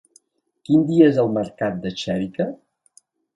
Quin 0.69 0.85
dia 0.91 1.09
és 1.09 1.19
el 1.25 1.29
mercat 1.35 1.77
de 1.85 1.93
Xèrica? 2.05 2.49